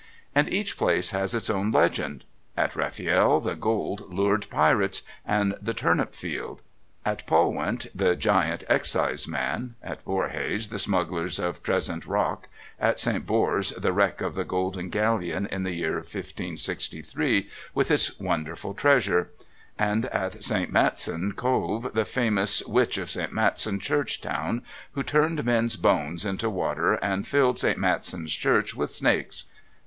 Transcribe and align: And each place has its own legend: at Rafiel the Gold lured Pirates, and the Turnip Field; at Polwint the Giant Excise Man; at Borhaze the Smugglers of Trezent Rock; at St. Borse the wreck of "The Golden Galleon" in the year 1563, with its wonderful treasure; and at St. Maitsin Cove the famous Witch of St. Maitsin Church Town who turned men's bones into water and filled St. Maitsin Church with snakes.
And 0.33 0.51
each 0.51 0.79
place 0.79 1.11
has 1.11 1.35
its 1.35 1.47
own 1.47 1.71
legend: 1.71 2.23
at 2.57 2.73
Rafiel 2.75 3.39
the 3.39 3.53
Gold 3.53 4.11
lured 4.11 4.49
Pirates, 4.49 5.03
and 5.23 5.53
the 5.61 5.75
Turnip 5.75 6.15
Field; 6.15 6.63
at 7.05 7.23
Polwint 7.27 7.85
the 7.93 8.15
Giant 8.15 8.63
Excise 8.67 9.27
Man; 9.27 9.75
at 9.83 10.03
Borhaze 10.03 10.69
the 10.69 10.79
Smugglers 10.79 11.37
of 11.37 11.61
Trezent 11.61 12.07
Rock; 12.07 12.49
at 12.79 12.99
St. 12.99 13.27
Borse 13.27 13.73
the 13.79 13.93
wreck 13.93 14.21
of 14.21 14.33
"The 14.33 14.43
Golden 14.43 14.89
Galleon" 14.89 15.45
in 15.45 15.61
the 15.61 15.75
year 15.75 15.97
1563, 15.97 17.47
with 17.75 17.91
its 17.91 18.19
wonderful 18.19 18.73
treasure; 18.73 19.29
and 19.77 20.07
at 20.07 20.43
St. 20.43 20.71
Maitsin 20.73 21.33
Cove 21.35 21.91
the 21.93 22.05
famous 22.05 22.63
Witch 22.65 22.97
of 22.97 23.11
St. 23.11 23.31
Maitsin 23.31 23.79
Church 23.79 24.19
Town 24.19 24.63
who 24.93 25.03
turned 25.03 25.45
men's 25.45 25.75
bones 25.75 26.25
into 26.25 26.49
water 26.49 26.93
and 26.95 27.27
filled 27.27 27.59
St. 27.59 27.77
Maitsin 27.77 28.25
Church 28.25 28.73
with 28.73 28.91
snakes. 28.91 29.43